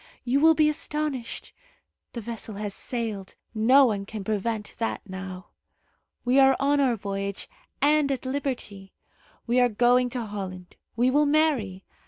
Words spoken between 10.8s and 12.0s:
We will marry.